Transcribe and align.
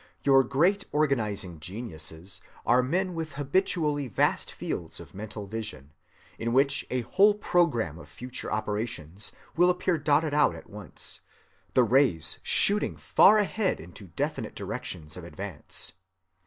Your 0.23 0.43
great 0.43 0.83
organizing 0.91 1.59
geniuses 1.59 2.41
are 2.65 2.81
men 2.81 3.13
with 3.13 3.33
habitually 3.33 4.07
vast 4.07 4.51
fields 4.51 4.99
of 4.99 5.13
mental 5.13 5.45
vision, 5.45 5.93
in 6.39 6.53
which 6.53 6.83
a 6.89 7.01
whole 7.01 7.35
programme 7.35 7.99
of 7.99 8.09
future 8.09 8.51
operations 8.51 9.31
will 9.55 9.69
appear 9.69 9.99
dotted 9.99 10.33
out 10.33 10.55
at 10.55 10.67
once, 10.67 11.19
the 11.75 11.83
rays 11.83 12.39
shooting 12.41 12.97
far 12.97 13.37
ahead 13.37 13.79
into 13.79 14.05
definite 14.07 14.55
directions 14.55 15.17
of 15.17 15.23
advance. 15.23 15.93